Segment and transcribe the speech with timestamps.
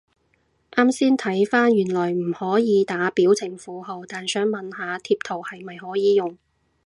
[0.71, 6.35] 啱先睇返原來唔可以打表情符號，但想問下貼圖係咪可以用？